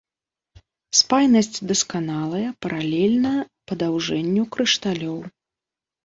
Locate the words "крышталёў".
4.55-5.19